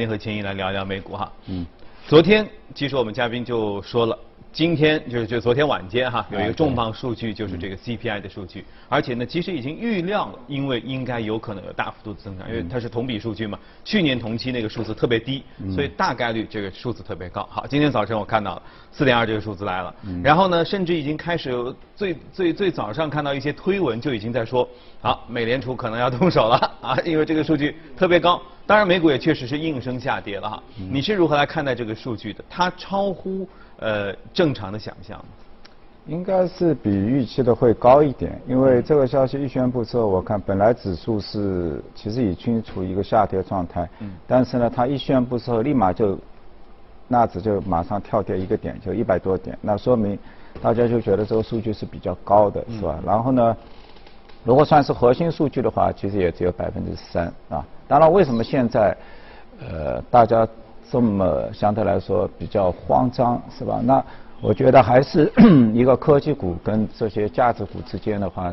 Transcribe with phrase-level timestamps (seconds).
[0.00, 1.30] 先和秦毅来聊聊美股哈。
[1.46, 1.66] 嗯。
[2.08, 4.18] 昨天其实我们嘉宾就说了。
[4.52, 17.48] 今天就是就昨天晚间哈，有一个重磅数据，就是这个 CPI 的数据，而且呢，其实已经预料了，因为应该有可能有大幅度的增长，因为它是同比数据嘛，去年同期那个数字特别低，所以大概率这个数字特别高。
[17.48, 21.54] 好，今天早晨我看到了四点二这个数字来了，然后呢，甚至已经开始
[21.94, 24.68] 最最最早上看到一些推文就已经在说，
[25.00, 28.42] 好，美联储可能要动手了啊，因为这个数据特别高。
[28.70, 30.62] 当然，美股也确实是应声下跌了哈。
[30.76, 32.44] 你是如何来看待这个数据的？
[32.48, 33.44] 它超乎。
[33.78, 35.18] 呃，正常的想象，
[36.06, 46.16] 应该是比预期的会高一点，因为这个消息一宣布之后，我看本来指数是其实已经处于一个下跌状态，嗯，但是呢，它一宣布之后，立马就
[47.08, 50.16] 纳指就马上跳跌一个点，就一百多点，那说明
[50.62, 53.00] 大家就觉得这个数据是比较高的，是吧？
[53.04, 53.56] 然后呢，
[54.44, 57.64] 如果算是核心数据的话，其实也只有百分之三啊。
[57.88, 58.96] 当然，为什么现在
[59.68, 60.46] 呃大家？
[60.92, 63.80] 这么相对来说比较慌张是吧？
[63.84, 64.04] 那
[64.40, 65.32] 我觉得还是
[65.72, 68.52] 一个科技股跟这些价值股之间的话，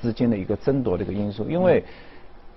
[0.00, 1.48] 资金的一个争夺的一个因素。
[1.48, 1.84] 因为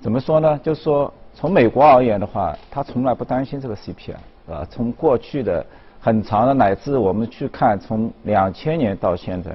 [0.01, 0.59] 怎么说呢？
[0.63, 4.15] 就是说从美国而言的话，他从来不担心这个 CPI
[4.51, 4.65] 啊。
[4.67, 5.63] 从过去的
[5.99, 9.51] 很长的乃至我们去看从两千年到现在，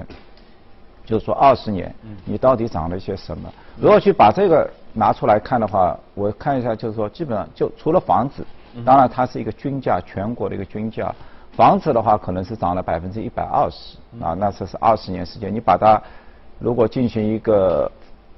[1.05, 1.93] 就是说二十年，
[2.25, 3.49] 你到底涨了一些什么？
[3.79, 8.45] 如果去把这个拿出来看的话，我看一下，就是说基本上就除了房子。
[8.83, 11.13] 当然，它是一个均价，全国的一个均价。
[11.53, 15.53] 房子的话，可能是涨了百分之一百二十啊，那这是二十年时间。
[15.53, 16.01] 你把它
[16.59, 17.89] 如果进行一个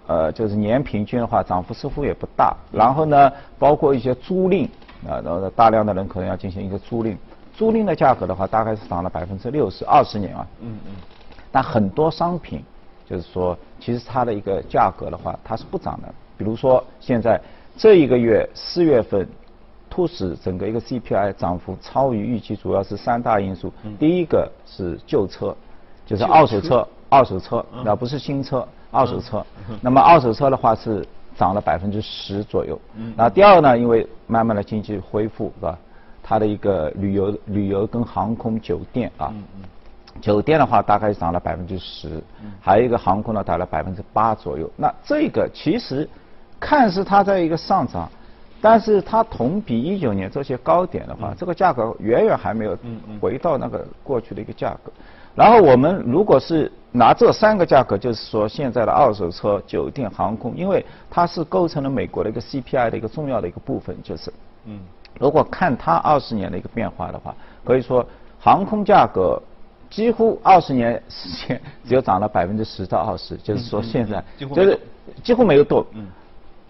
[0.06, 2.56] 呃，就是年平均的话，涨幅似乎也不大。
[2.72, 4.66] 然后呢，包括一些租赁
[5.10, 7.18] 啊，然后大量的人可能要进行一个租赁，
[7.56, 10.46] 租赁的价格的话，大概是涨了百分之六十，二十年啊。
[10.62, 10.92] 嗯嗯。
[11.52, 12.64] 但很多商品，
[13.10, 16.14] 就是说，其实它的一个价格的话，它是不涨的。
[16.38, 17.42] 比如说，现在
[17.76, 19.28] 这一个月四月份。
[19.90, 23.74] 促使整个一个 CPI 涨幅超于预期，主要是三大因素。
[23.98, 25.56] 第一个是旧车，
[26.06, 29.44] 就是二手车，二手车，那不是新车，二手车。
[29.82, 31.04] 那么二手车的话是
[31.36, 32.80] 涨了百分之十左右。
[33.16, 35.80] 那第二呢，因为慢慢的经济恢复，是吧？
[36.22, 39.34] 它的一个旅游、旅游跟航空、酒店啊，
[40.22, 42.22] 酒店的话大概涨了百分之十，
[42.62, 44.70] 还有一个航空呢，达了百分之八左右。
[44.76, 46.08] 那这个其实
[46.60, 48.10] 看似它在一个上涨。
[48.60, 52.76] 但是它同比一九年这些高点的话，这个价格远远还没有
[53.22, 54.92] 回到那个过去的一个价格。
[55.36, 64.34] 然后我们如果是拿这三个价格，就是说现在的二手车、酒店、航空，因为它是构成了美国的一个 CPI 的一个重要的一个部分，就是，
[64.66, 64.80] 嗯，
[65.20, 68.04] 如果看它二十年的一个变化的话，可以说
[68.40, 69.40] 航空价格
[69.90, 74.80] 几乎二十年时间只有涨了百分之十到二十，就是说现在就是
[75.24, 75.86] 几乎没有动。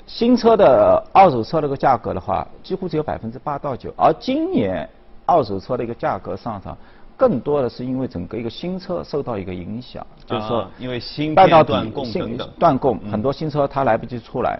[0.05, 4.87] 新车的二手车那个价格的话，几乎只有百分之八到九，而今年
[5.25, 6.77] 二手车的一个价格上涨，
[7.17, 11.73] 更多的是因为整个一个新车受到一个影响，就是说因为新半导体
[12.05, 14.57] 新断供，很多新车它来不及出来，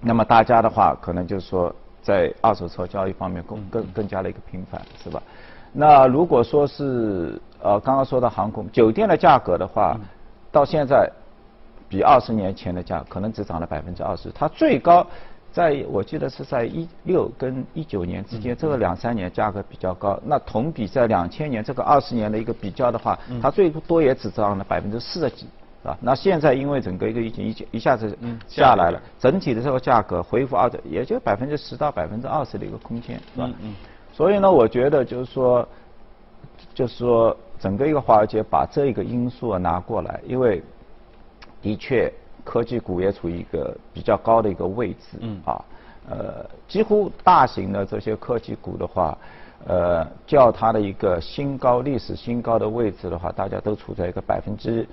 [0.00, 1.72] 那么大家的话可能就是说
[2.02, 5.22] 在二手车交易方面更更更加的一个频繁，是吧？
[5.72, 9.96] 那如果说是呃刚刚说的航空酒店的价格的话，
[10.50, 11.10] 到现在。
[11.88, 15.06] 比二十年前的价可能只涨了百分之二十，它最高
[15.52, 20.18] 在我记得是在一六跟一九年之间，这个两三年价格比较高。
[20.24, 25.46] 那同比在两千年这个二十年的一个比较的话，它最多也只涨了百分之四十几，
[25.80, 25.96] 是吧？
[26.00, 33.48] 那现在因为整个一个疫情一一下子下来了，整体的这个价格恢复二，也就百分之十到百分之二十的一个空间，是吧？
[34.16, 35.68] 所以呢，我觉得就是说，
[36.72, 40.62] 就是说整个一个华尔街把这一个因素拿过来，因为。
[41.62, 42.12] 的确，
[42.44, 45.64] 科技股也处于一个比较高的一个位置，嗯啊，
[46.08, 49.18] 呃，几乎大型的这些科技股的话，
[49.66, 54.86] 呃，较它的一个新高、历史新高的位置的话，大家都处在一个百分之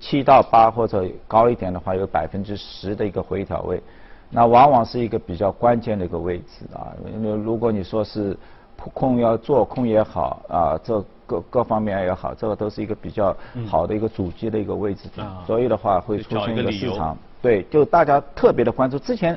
[0.00, 3.82] 七到八或者高一点的话，有百分之十的一个回调位，
[4.30, 6.92] 那往往是一个比较关键的一个位置啊。
[7.14, 8.36] 因为如果你说是
[8.76, 11.04] 空要做空也好啊，这。
[11.28, 13.36] 各各方面也好，这个都是一个比较
[13.66, 15.08] 好的一个主机的一个位置，
[15.44, 18.96] 所以的话会出现一个市场，对，就大家特别的关注。
[18.96, 19.36] 之前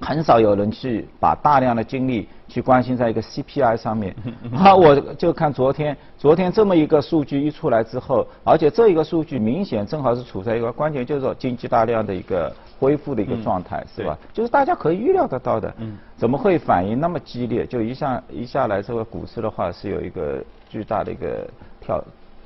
[0.00, 4.14] 很少有人去把大量的精力去关心在一个 CPI 上面，
[4.54, 14.18] 啊，我就看昨天，昨天这么一个数据一出来之后，而且这一个数据明显正好是处在一个关键，就是说经济大量的一个恢复的一个状态，是吧？
[14.32, 15.74] 就是大家可以预料得到的，
[16.16, 17.66] 怎么会反应那么激烈？
[17.66, 20.42] 就一下一下来这个股市的话是有一个。
[20.68, 21.48] 巨大的一个
[21.80, 22.02] 跳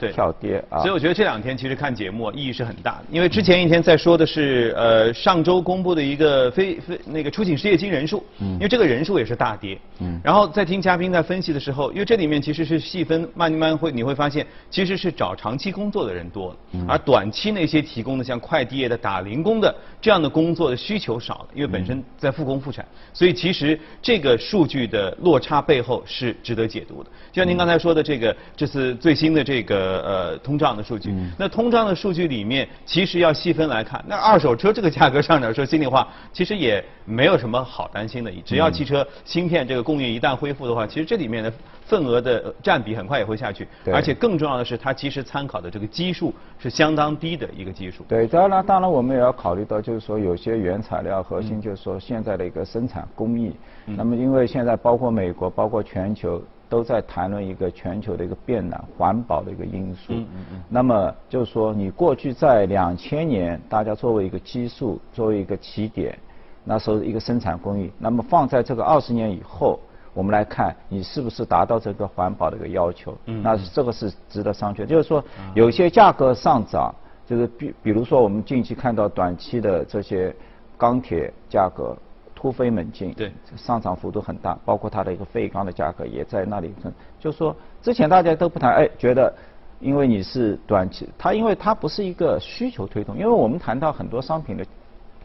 [0.09, 0.79] 跳跌啊。
[0.79, 27.11] 所以我觉得这两天其实看节目意义是很大的，因为之前一天在说的是呃上周公布的一个非非那个出警失业金人数，嗯，因为这个人数也是大跌，嗯，然后在听嘉宾在分析的时候，因为这里面其实是细分慢慢会你会发现其实是找长期工作的人多了，而短期那些提供的像快递业的打零工的这样的工作的需求少了，因为本身在复工复产，所以其实这个数据的落差背后是值得解读的。
[27.33, 38.31] 就像您刚才说的这个，这次最新的这个呃通胀的数据，那通胀的数据里面，其实要细分来看，那二手车这个价格上涨，说心里话，其实也没有什么好担心的。
[38.45, 41.53] 只要汽车芯片这个供应一旦恢复的话，其实这里面的
[41.85, 43.67] 份额的占比很快也会下去。
[43.93, 48.05] 而且更重要的是，它其实参考的这个基数是相当低的一个基数。
[48.09, 53.53] 对，当然，当然我们也要考虑到，就是说有些原材料核心，就是说现在的一个生产工艺。
[53.87, 56.43] 那么，因为现在包括美国，包括全球。
[56.71, 60.15] 都在谈论一个全球的一个变暖、环保的一个因素。
[60.15, 60.63] 嗯嗯嗯。
[60.69, 66.17] 那么就是说，你过去在两千年，大家作为一个基数，作为一个起点，
[66.65, 67.91] 那时候一个生产工艺。
[67.99, 69.81] 那么放在这个二十年以后，
[70.15, 73.19] 我们来看你是不是达到这个环保的一个要求。
[73.27, 73.43] 嗯。
[73.43, 74.87] 那这个是值得商榷。
[74.87, 75.23] 就是说，
[75.55, 76.95] 有些价格上涨，
[77.27, 80.33] 就是比比如说我们近期看到短期的这些
[80.79, 81.97] 钢铁价格。
[82.41, 86.73] 突飞猛进，对，上涨幅度很大，包括它的一个废钢的价格也在那里。
[87.19, 89.31] 就说之前大家都不谈，哎，觉得
[89.79, 94.65] 因为你是短期，它因为它不是一个需求推动，因为我们谈到很多商品的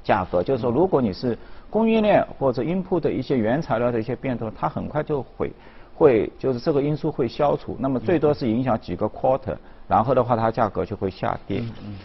[0.04, 1.38] 价格，就是说如果你是
[1.70, 5.54] 供应链或者 input 的一些原材料的一些变动，它很快就会
[5.96, 9.56] 会就是这个因素会消除，那么最多是影响几个 quarter，
[9.88, 11.64] 然后的话它价格就会下跌。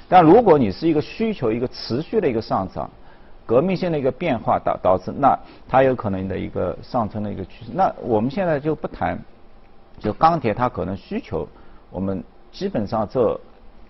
[0.09, 2.89] 但如果你是一个需求一个持续的一个上涨。
[3.51, 5.37] 革命性的一个变化导导致，那
[5.69, 7.73] 它有可能的一个上升的一个趋势。
[7.75, 9.19] 那我们现在就不谈，
[9.99, 11.49] 就钢铁它可能需求，
[11.91, 13.41] 我们基本上这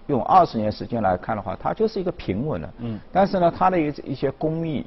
[0.06, 2.70] 用二十年时间来看的话，它就是一个平稳的。
[2.78, 2.98] 嗯。
[3.12, 4.86] 但是呢，它的一一些工艺，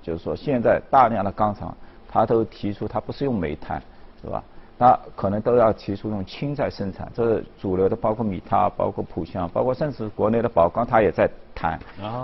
[0.00, 1.76] 就是说现在大量的钢厂，
[2.08, 3.82] 它都提出它不是用煤炭，
[4.22, 4.42] 是吧？
[4.78, 11.78] 它可能都要提出用氢在生产，这是主流的，包括米塔，包括浦项，包括甚至国内的宝钢，它也在谈。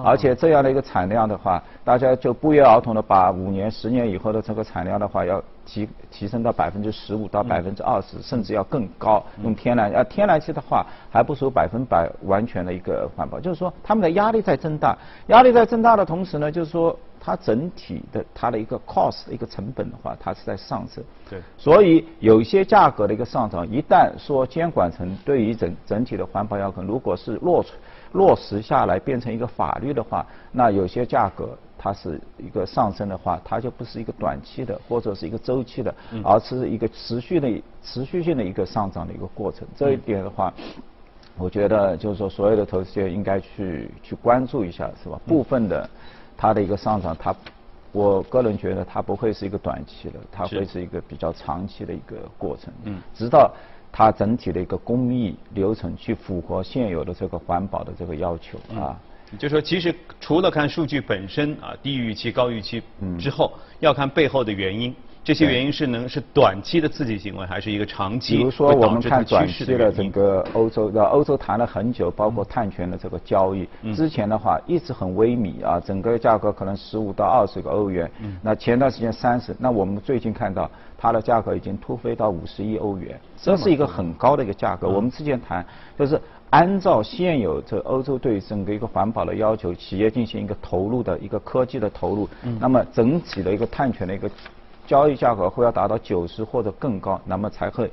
[0.05, 9.25] 而且这样的一个产量的话，大家就不约而同的把五年、十年以后的这个产量的话，要提提升到百分之十五到百分之二十，甚至要更高。
[9.45, 14.99] 用天然啊，天然气的话还不属百分百完全的一个环保，就是说他们的压力在增大，
[15.29, 16.97] 压力在增大的同时呢，就是说。
[17.21, 21.05] 它整体的它的一个 cost 一个成本的话，它是在上升。
[21.29, 21.39] 对。
[21.59, 27.65] 所以有一些价格的一个上涨，一旦说监管层对于整整体的环保要求，如果是落
[28.13, 35.95] 落实下来变成一个法律的话，那有些价格它是一个上升的话，它就不是一个短期的或者是一个周期的，
[36.25, 39.69] 而是一个持续的持续性的一个上涨的一个过程。
[39.77, 40.53] 这一点的话，
[41.37, 45.21] 我觉得就是说所有的投资者应该去去关注一下，是吧？
[45.27, 45.89] 部分的。
[46.41, 47.37] 它的一个上涨，它，
[47.93, 52.73] 我个人觉得它不会是一个短期的，它会是一个比较长期的一个过程。
[52.85, 52.99] 嗯。
[53.15, 53.53] 直到
[53.93, 58.99] 它整体的一个工艺流程去符合现有的这个环保的这个要求啊。
[59.39, 62.83] 就说其实除了看数据本身啊，低预期、高预期
[63.19, 64.95] 之后，要看背后的原因。
[65.23, 78.11] 这些原因是能是短期的刺激行为，还是一个长期比如说我们看短期的整个欧洲，的欧洲谈了很久，包括碳权的这个交易，之前的话一直很微米啊，整个价格可能十五到二十个欧元，
[78.43, 84.89] 那前段时间三十，那我们最近看到它的价格已经突飞到五十亿欧元，这是一个很高的一个价格。
[84.89, 85.65] 我们之前谈
[85.99, 92.27] 就是按照现有这欧洲对整个一个环保的要求，企业进行一个投入的一个科技的投入，
[92.59, 94.29] 那么整体的一个碳权的一个。
[94.91, 97.89] 交易价格会要达到九十或者更高，那么才会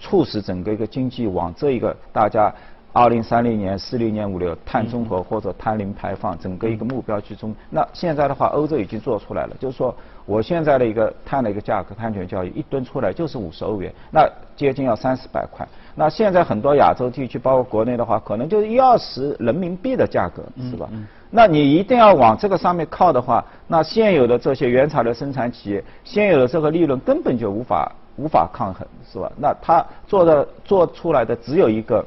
[0.00, 2.50] 促使整个一个经济往这一个大家
[2.94, 7.54] 二零三零年、四零年、五六碳中和或者碳零排放整个一个目标去中。
[7.68, 14.26] 那现在的话，欧洲已经做出来了，就是说我现在的一个碳的一个价格，碳权交易一吨出来就是五十欧元，那
[14.56, 15.68] 接近要三四百块。
[15.94, 20.88] 那现在很多亚洲地区，包括国内的话，可能就是一二十人民币的价格，是吧？
[21.36, 29.32] 那你一定要往这个上面靠的话，那现有的这些原材料生产企业，现有的这个利润根本就无法无法抗衡，是吧？
[29.36, 32.06] 那他做的做出来的只有一个，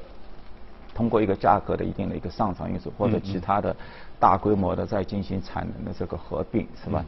[0.95, 3.75] 通过一个价格的一定的一个上涨因素，或者其他的
[4.17, 7.03] 大规模的在进行产能的这个合并，是吧？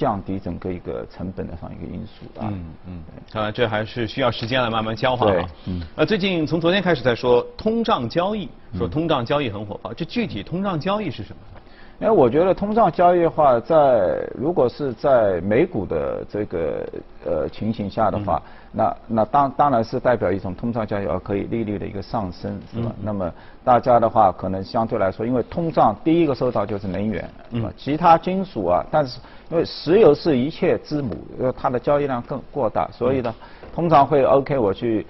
[0.00, 2.48] 降低整个一个成本的上一个因素啊。
[2.50, 3.02] 嗯嗯。
[3.30, 5.48] 看来这还是需要时间来慢慢消化啊。
[5.66, 5.82] 嗯。
[5.96, 8.48] 呃，最近从昨天开始在说通胀交易。
[8.78, 11.59] 说通胀交易很火爆，这具体通胀交易是什么？
[12.00, 16.88] 因为我觉得通胀交易的话，在如果是在美股的这个
[17.26, 18.42] 呃情形下的话，
[18.72, 22.92] 那那当当然是代表一种通胀交易而可以利率的一个上升，是吧？
[23.02, 23.30] 那么
[23.62, 27.70] 大家的话可能相对来说，因为通胀第一个受到就是能源，是吧？
[27.76, 33.34] 其他金属啊，但是因为石油是一切之母，呃，它的交易量更过大，所以呢，
[33.74, 35.06] 通常会 OK 我去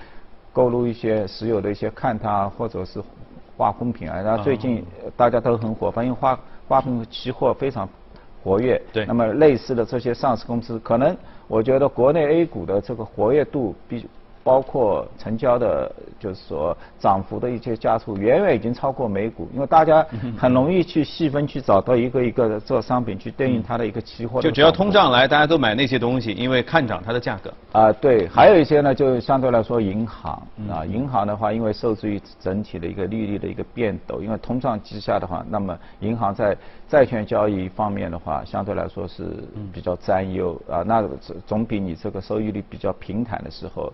[0.53, 3.01] 购入一些石油的一些看它或者是
[3.57, 4.85] 化工品啊，那最近
[5.17, 6.37] 大家都很火，发现化
[6.71, 7.89] 化工期货非常
[8.45, 11.17] 活跃，对，那么类似的这些上市公司可能。
[11.49, 14.07] 我觉得国内 A 股的这个活跃度比。
[14.43, 20.05] 包括成交的，就是说涨幅的一些加速，远远已经超过美股，因为大家
[20.39, 24.41] 很容易去细分去找到一个一个的做商品去对应它的一个期货。
[24.41, 27.53] 就只要通胀来，大家都买那些东西，因为看涨它的价格。
[27.73, 30.33] 啊，对，还有一些呢，就相对来说银行
[30.71, 36.57] 啊，银行的话，因为受制于整体的一个利率的一个变动，因为通胀之下的话，那么银行在
[36.89, 39.25] 债券交易方面的话，相对来说是
[39.73, 41.07] 比较占优啊，那
[41.47, 43.93] 总比你这个收益率比较平坦的时候。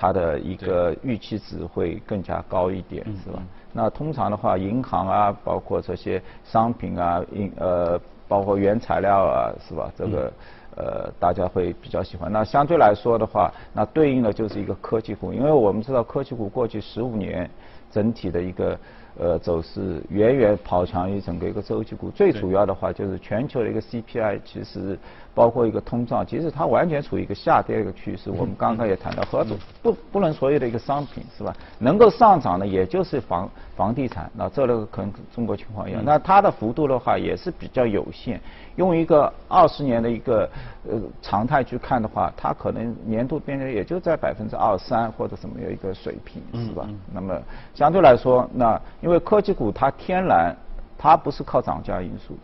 [0.00, 3.42] 它的一个预期值会更加高一点，是吧？
[3.72, 9.90] 那通常的话，银行啊，包括这些商品啊，银呃，包括原材料啊，是吧？
[9.96, 10.32] 这个
[10.76, 12.30] 呃，大家会比较喜欢。
[12.30, 17.50] 那相对来说的话，那对应的就是一个科技股，因为我们知道科技股过去十五年
[17.90, 18.78] 整体的一个。
[19.20, 22.08] 呃，走势远远跑强于整个一个周期股。
[22.08, 24.96] 最主要的话就是全球的一个 CPI，其实
[25.38, 28.28] 包括一个通胀，其实它完全处于一个下跌的一个趋势。
[28.28, 31.54] 我们刚刚也谈到，合作不不能所有的一个商品是吧？
[31.78, 36.02] 能够上涨的也就是房房地产，那这个可能中国情况一样。
[36.04, 38.40] 那它的幅度的话也是比较有限。
[38.74, 40.50] 用一个二十年的一个
[40.90, 46.88] 呃常态去看的话，它可能年度变动也就在百分之二三或者什么样一个水平，是吧？
[47.12, 47.40] 那么
[47.76, 50.52] 相对来说，那因为科技股它天然
[50.98, 52.36] 它不是靠涨价因素，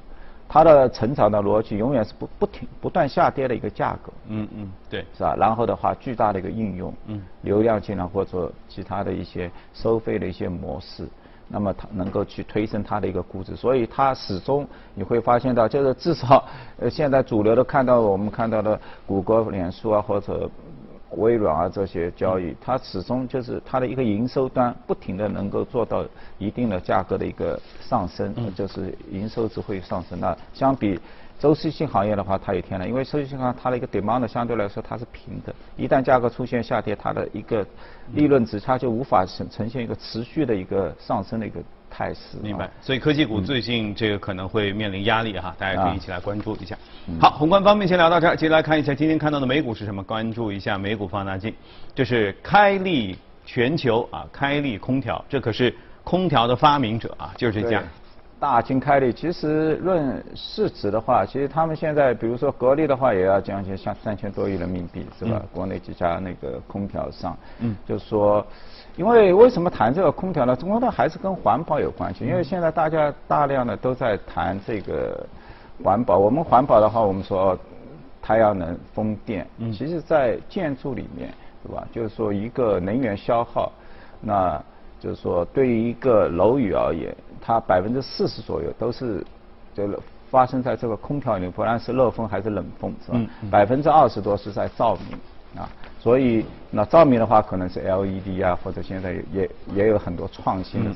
[0.49, 4.13] 它的成长的逻辑永远是不不停不断下跌的一个价格。
[4.29, 5.35] 嗯嗯，对，是吧？
[5.37, 11.09] 然后的话，巨大的一个应用，嗯，流量进来或者其他的一些收费的一些模式。
[11.47, 16.43] 那么它能够去推升它的一个估值，所以它始终你会发现到，就是至少
[16.79, 20.51] 呃现在主流的看到我们看到的谷歌、脸书啊或者
[21.13, 26.05] 微软啊这些交易，它始终就是它的一个营收端不停的能够做到
[26.39, 30.19] 一定的价格的一个上升，就是营收值会上升。
[30.21, 30.99] 那相比。
[31.37, 37.67] 周期性行业的话，它有天然，因为周期性行业它的一个 demand 相对来说它是平的，一旦价格出现下跌，它的一个
[38.15, 41.61] 利润值它就无法呈呈现一个持续的一个上升的一个
[41.95, 42.37] 态势。
[42.43, 42.69] 明白。
[42.83, 46.77] 所以科技股最近这个可能会面临压力哈，大家可以一起来关注一下。
[47.21, 51.55] 好，宏观方面先聊到这儿，接下来看一下今天看到的美股是什么，关注一下美股放大镜，
[51.95, 55.73] 这是开利全球啊，开利空调，这可是
[56.03, 57.83] 空调的发明者啊，就是这家。
[58.45, 65.41] 大金开利，其实论市值的话，其实他们现在，比如说格力的话，也要将近像三千多亿人民币，是吧？
[65.51, 68.47] 国内几家那个空调商，嗯，就是说，
[68.97, 70.55] 因为为什么谈这个空调呢？
[70.55, 75.27] 中国的还是跟环保有关系，因为现在大家大量的都在谈这个
[75.83, 76.19] 环保。
[76.19, 77.59] 我们环保的话，我们说
[78.21, 81.33] 太阳能、风电，其实在建筑里面，
[81.67, 81.89] 对吧？
[81.91, 83.73] 就是说一个能源消耗，
[84.21, 84.63] 那
[85.05, 87.15] 就是说对于一个楼宇而言。
[87.47, 89.23] 它百分之四十左右都是，
[89.75, 89.99] 就是
[90.31, 93.21] 发生在这个空调里面，不论是热风还是冷风，是吧？
[93.51, 95.69] 百分之二十多是在照明啊，
[96.01, 100.91] 所以那照明的话，可能是 LED 啊，或者现在也也有很多创新的。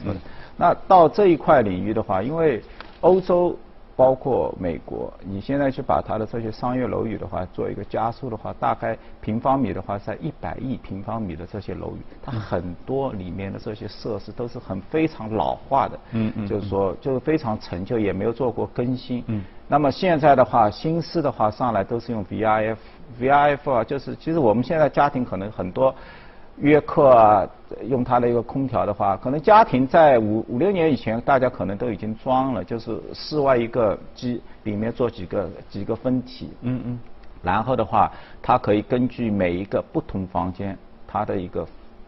[0.57, 2.62] 那到这一块领域的话，因为
[3.03, 3.55] 欧洲。
[3.99, 19.25] 包括美国，你现在去把它的这些商业楼宇的话做一个加速的话，大概平方米的话在一百亿平方米的这些楼宇，它很多里面的这些设施都是很非常老化的，嗯嗯，就是说就是非常陈旧，也没有做过更新。
[19.26, 25.93] 嗯，那么现在的话，新式的话上来都是用 VIF，VIF 啊，就是其实我们现在家庭可能很多。
[26.61, 27.49] 约克啊，
[27.85, 37.00] 用它的一个空调的话，可能家庭在五五六年以前，大家可能都已经装了，就是室外一个机，里面做几个几个分体，嗯嗯，
[37.43, 38.11] 然后的话，
[38.43, 41.67] 它可以根据每一个不同房间它的一个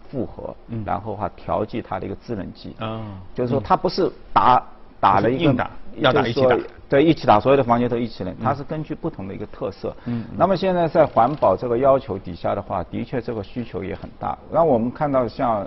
[0.08, 3.00] 负荷，嗯，然后的话调剂它的一个制冷剂，啊，
[3.34, 4.62] 就是说它不是打
[5.00, 6.56] 打了一个打，要打一起打。
[6.88, 8.34] 对，一起打，所有的房间都一起冷。
[8.42, 9.96] 它是根据不同的一个特色。
[10.06, 10.24] 嗯。
[10.36, 14.36] 那么现在在环保这个要求底下的话，的确这个需求也很大。
[14.50, 15.64] 那我们看到像，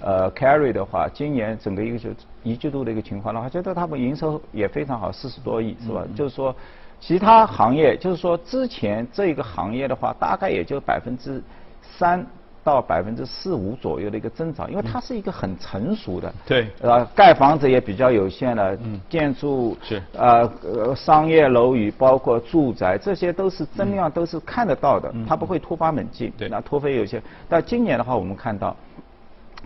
[0.00, 2.10] 呃，Carry 的话，今年整个一个就
[2.42, 6.04] 一季度的一个情况的话，觉得他们营收也非常好，四十多亿是吧？
[6.16, 6.54] 就是说，
[7.00, 11.42] 其他行业就是说之前这一个行业的话，大概也就百分之
[11.80, 12.26] 三。
[12.68, 28.76] 到百分之四五左右的一个增长，因为它是一个很成熟的，对，呃，盖房子也比较有限了，嗯，建筑是，呃呃，商业楼宇包括住宅，这些都是增量都是看得到的，它不会突发猛进，对，那突飞有些，但今年的话，我们看到。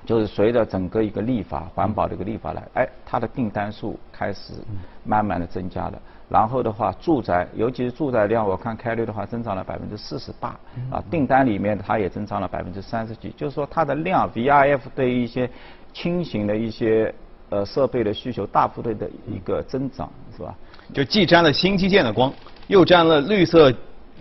[0.04, 4.54] 就是随着整个一个立法环保的一个立法来，哎，它的订单数开始
[5.04, 5.92] 慢慢的增加了。
[6.32, 10.48] 然后的话，住宅，尤其是住宅量，我看开率的话增长了百分之四十八，
[10.90, 13.28] 啊，订单里面它也增长了百分之三十几。
[13.36, 15.50] 就是说它的量，VRF 对于一些
[15.92, 17.14] 轻型的一些
[17.50, 20.54] 呃设备的需求大幅度的一个增长，是吧？
[20.94, 22.32] 就既沾了新基建的光，
[22.66, 23.70] 又沾了绿色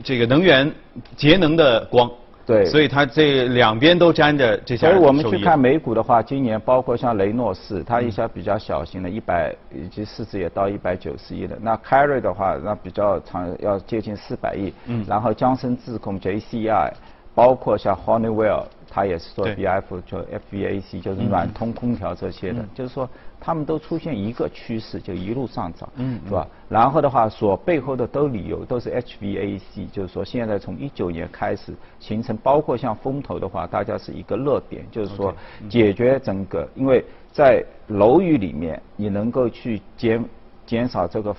[0.03, 0.69] 这个能源
[1.15, 2.11] 节能的光。
[2.45, 4.87] 对，所以它这两边都沾着这些。
[4.87, 11.57] 所以我们去看美股的话，今年包括像雷诺士，它一下比较小型的，一百以及市值也到一百九十亿的。
[11.61, 14.73] 那凯瑞的话，那比较长，要接近四百亿。
[14.85, 15.05] 嗯。
[15.07, 16.91] 然后江森自控 JCI，
[17.33, 18.63] 包括像 Honeywell。
[18.93, 23.09] 它也是做 B F 就 F V A C 就是暖通空调这些的，就是说
[23.41, 26.47] 他们都出现一个趋势，就一路上涨，嗯是吧？
[26.69, 35.33] 然后的话，所背后的都理由都是 H V A C，就是说现在从一九年开始形成，包括像风投的话，大家是一个热点，就是说
[35.67, 40.23] 解决整个，因为在楼宇里面你能够去减
[40.65, 41.35] 减少这个。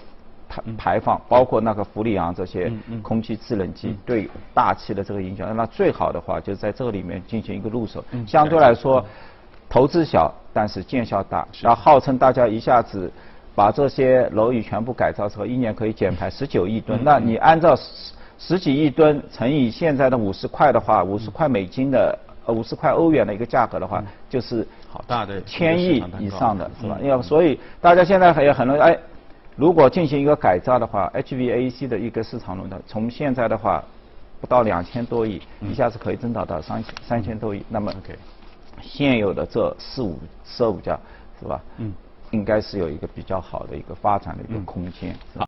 [0.76, 9.02] 排放包括那个氟利昂这些空气制冷剂对大气的这个影响，那最好的话就在这个里面进行一个入手，相对来说
[9.72, 11.48] 投资小，但是见效大。
[11.62, 13.10] 然后号称大家一下子
[13.54, 17.00] 把这些楼宇全部改造之后，一年可以减排十九亿吨。
[17.02, 26.98] 那你按照十十几亿吨乘以现在的五十块的话，五十块美金的呃五十块欧元的一个价格的话，就是好大的千亿以上的是吧？
[27.00, 28.94] 要所以大家现在也很容易哎。
[29.56, 33.82] 如果进行一个改造的话，HVAC 的一个市场容量，从现在的话
[34.38, 37.64] 不到两千多亿，一下子可以增长到三千三千多亿。
[37.70, 37.92] 那么，
[38.82, 40.98] 现有的这四五四五家，
[41.40, 41.60] 是吧？
[41.78, 41.92] 嗯，
[42.30, 45.16] 应该是有一个比较好的一个发展的一个空间。
[45.34, 45.40] 好。